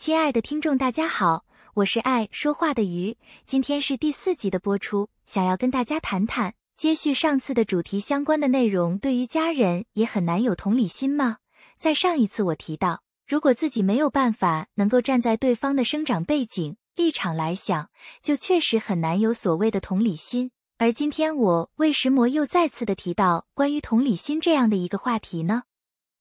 [0.00, 8.98] 亲爱的听众，大家好，我是爱说话的鱼，今天是第四集的播出，想要跟大家谈谈接续上次的主题相关的内容。
[8.98, 11.36] 对于家人也很难有同理心吗？
[11.78, 17.90] 在上一次我提到，如果自己没有办法能够站在对方的生长背景立场来想，
[18.22, 20.50] 就确实很难有所谓的同理心。
[20.78, 25.64] 而今天我为什么又再次的提到关于同理心这样的一个话题呢？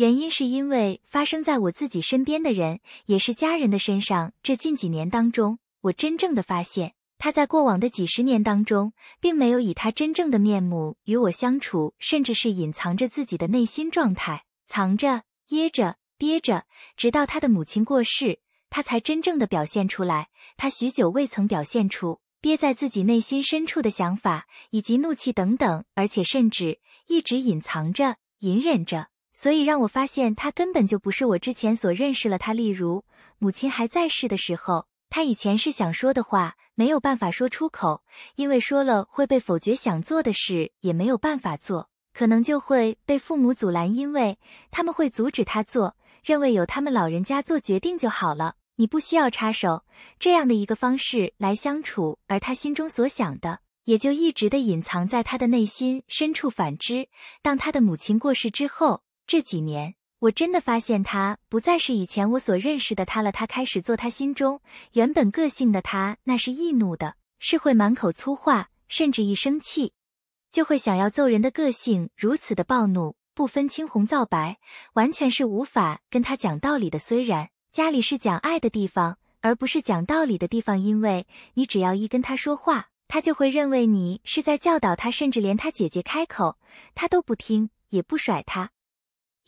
[0.00, 4.32] 原因是因为发生在我自己身边的人，也是家人的身上。
[4.42, 16.64] 这近几年当中，我真正的发现，他在过往的几十年当中，并没有以他真正的面目与我相处，甚至是隐藏着自己的内心状态，藏着、掖着、憋着，
[16.96, 20.30] 直到他的母亲过世，他才真正的表现出来。
[20.56, 29.08] 他许久未曾表现出憋在自己内心深处的想法以及怒气等等，而且甚至一直隐藏着、隐忍着。
[29.40, 32.52] 所以让我发现他根本就不是我之前所认识了他。
[32.52, 33.06] 例如，
[33.38, 38.02] 母亲还在世的时候，他以前是想说的话没有办法说出口，
[38.34, 44.38] 因为说了会被否决；想做的事也没有办法做，可能就会被父母阻拦，因为
[44.70, 49.86] 他们会阻止他做，认为有他们老人家做决定就好了，你不需要插手。
[50.18, 56.50] 这样的一个方式来相处，而他心中所想的也就一直的隐藏在他的内心深处。
[56.50, 57.08] 反之，
[57.40, 63.30] 当他的母亲过世之后，这几年，我真的发现他不再是以前我所认识的他了。
[63.30, 64.60] 他开始做他心中
[64.94, 69.92] 原本个性的他，那是易怒的，是会满口粗话，甚至一生气
[70.50, 74.58] 就会想要揍人的个性，如此的暴怒，不分青红皂白，
[74.94, 76.98] 完全是无法跟他讲道理的。
[76.98, 86.58] 虽然家里是讲爱的地方，而不是讲道理的地方，因为你只要一跟他说话，他就会认为你是在教导他，甚至连他姐姐开口，
[86.96, 88.72] 他都不听，也不甩他。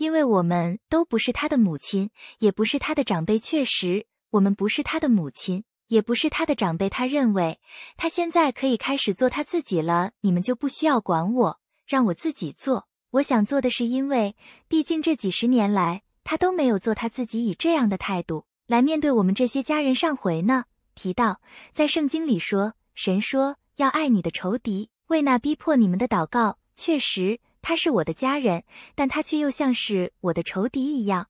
[0.03, 3.39] 因为我们都不是他的母亲，也不是他的长辈。
[3.39, 6.91] 确实，我们不是他的母亲，也不是他的长辈。
[6.91, 7.61] 他认为
[7.97, 13.87] 他现在可以开始做他自己了，你们就不需要管我，让我自己做我想做的是。
[13.87, 14.35] 因为
[14.67, 19.95] 毕竟这几十年来，他都没有做他自己，以这样的态度来面对我们这些家人。
[19.95, 20.65] 上回呢，
[20.97, 21.41] 提到
[21.73, 26.59] 在圣经里说，神说要爱你的仇敌，为那逼迫你们的祷告。
[26.75, 27.39] 确实。
[27.63, 28.65] 他是我的家人，
[28.95, 31.29] 但他却又像是我的仇敌一样，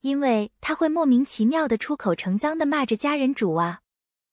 [0.00, 3.80] 因为他会莫名其妙的出口成脏的骂着家人主啊！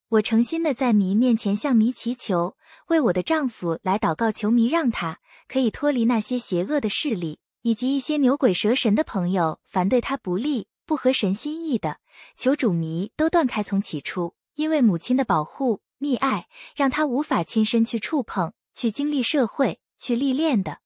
[0.08, 2.56] 我诚心的在迷面前向迷祈求，
[2.88, 11.98] 为我的丈夫来祷告，求迷让他可以脱离那些邪恶的势力，以及一些牛鬼蛇神的朋友，凡对他不利、不合神心意的，
[12.36, 13.62] 求主迷都断开。
[13.62, 20.78] 从起初，因为母亲的保护、溺爱，让他无法亲身去触碰、去经历社会、去历练的。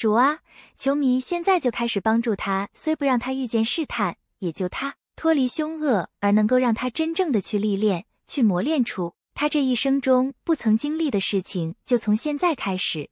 [0.00, 0.38] 主啊，
[0.74, 11.74] 球迷现在就开始帮助他，虽不让他遇见试探，也救他脱离凶恶，而能够让他真正的去历练、去磨练出他这一生中不曾经历的事情。
[11.84, 13.10] 就从现在开始，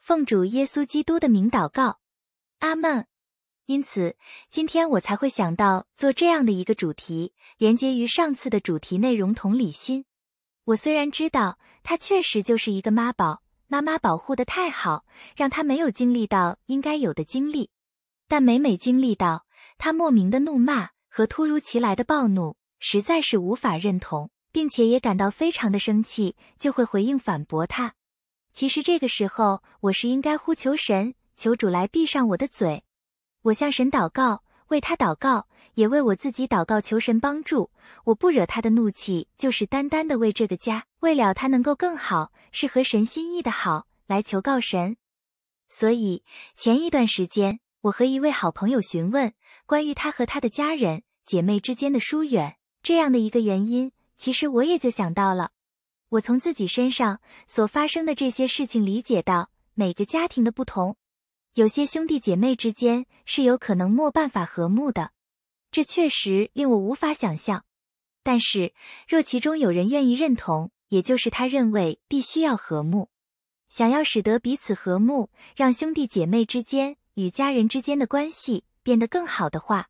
[0.00, 1.98] 奉主耶稣基督的名祷告，
[2.60, 3.06] 阿门。
[3.66, 4.16] 因此，
[4.48, 10.06] 今天我才会想到做这样的一个主题，连接于上次的主题内容——同理心。
[10.64, 13.42] 我虽然知道他确实就是一个妈宝。
[13.72, 17.70] 妈妈保护的太好，让他没有经历到应该有的经历，
[18.28, 19.46] 但每每经历到
[19.78, 27.94] 他莫名的怒骂和突如其来的暴怒，实在是无法认同，并且也感到非常的生气，就会回应反驳他。
[28.50, 32.84] 其实这个时候，我是应该呼求神，求主来闭上我的嘴，
[33.44, 34.41] 我向神祷告。
[34.72, 37.70] 为他祷告，也为我自己祷告，求神帮助。
[38.04, 44.96] 我不惹他的怒气，就是单单的为这个家，为了他能够更好，是合神心意的好，来求告神。
[45.68, 46.24] 所以
[46.56, 49.34] 前一段时间，我和一位好朋友询问
[49.66, 55.50] 关于他和他的家人、姐妹之间的疏远这样的一个原因，其实我也就想到了，
[56.08, 60.96] 我从自己身上所发生的这些事情理解到每个家庭的不同。
[61.54, 65.10] 有些兄弟姐妹之间是有可能没办法和睦的，
[65.70, 67.66] 这确实令我无法想象。
[68.22, 68.72] 但是，
[69.06, 73.10] 若其中有人愿意认同，也就是他认为必须要和睦，
[73.68, 79.88] 想要使得彼此和睦，让兄弟姐妹之间与家人之间的关系变得更好的话，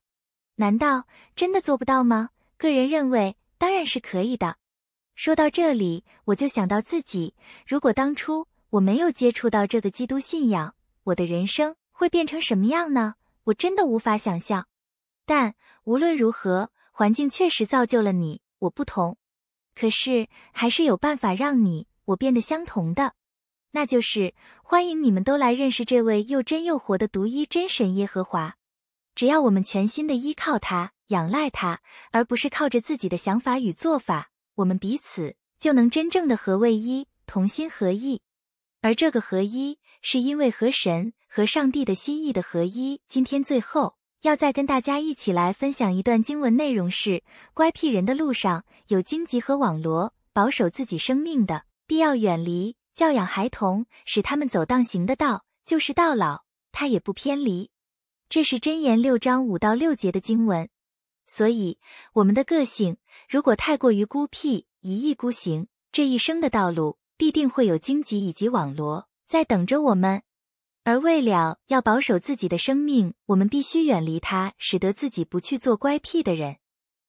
[0.56, 1.06] 难道
[1.36, 2.30] 真的做不到吗？
[2.56, 4.56] 个人认为，当然是可以的。
[5.14, 10.74] 说到这里，我就想到自己，如果当初我没有接触到这个基督信仰。
[11.04, 13.14] 我的人生会变成什么样呢？
[13.44, 14.66] 我真的无法想象。
[15.24, 15.54] 但
[15.84, 19.16] 无论如何，环境确实造就了你，我不同。
[19.74, 23.14] 可是还是有办法让你我变得相同的，
[23.70, 28.56] 那就是欢迎你们都来认识这位又真又活的独一真神耶和华。
[29.14, 38.22] 只要我们全心的依靠他，仰赖他，而不是靠着自己的想法与做法，我们彼此就能真正的合为一，同心合意。
[38.82, 43.00] 而这个合一，是因为和神、和上帝的心意的合一。
[43.06, 47.22] 今天最后要再跟大家一起来分享一段经文内容是：
[47.54, 56.42] 乖僻人的路上有荆棘和网罗，保守自己生命的，必要远离；教养孩童，使他们走当行的道，就是到老，
[56.72, 57.70] 他也不偏离。
[58.28, 60.68] 这是箴言六章五到六节的经文。
[61.28, 61.78] 所以，
[62.14, 62.96] 我们的个性
[63.28, 66.98] 如果太过于孤僻、一意孤行，这一生的道路。
[67.22, 70.24] 必定会有荆棘以及网罗在等着我们，
[70.82, 76.56] 而为了要保守自己的生命，我们必须远离它，使得自己不去做乖僻的人。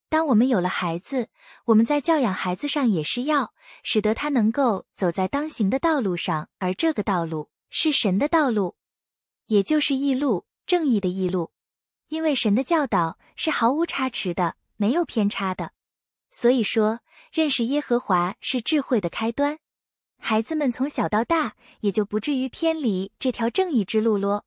[0.10, 1.30] 当我们有了孩子，
[1.66, 8.76] 我们在教养孩子上也是要使得他能够走在当行的道路上，而这个道路是神的道路，
[9.48, 11.52] 也就是义路，正义的义路。
[12.10, 15.72] 因为神的教导是毫无差池的，没有偏差的。
[16.30, 17.00] 所以说，
[17.32, 19.58] 认识耶和华是智慧的开端。
[20.26, 24.46] 孩子们从小到大也就不至于偏离这条正义之路咯。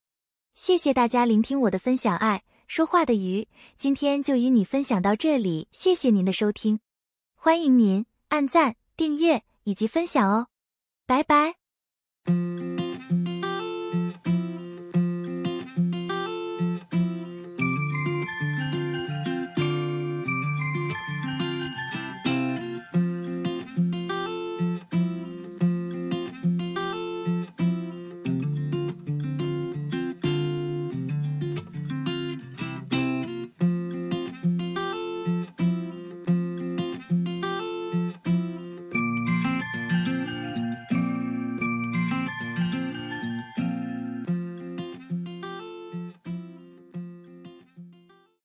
[0.55, 3.47] 谢谢大家聆听我的分享，爱说话的鱼
[3.77, 6.81] 今天就与你分享到这里，谢谢您的收听，
[7.35, 10.47] 欢迎您按赞、订阅以及分享哦，
[11.05, 11.57] 拜拜。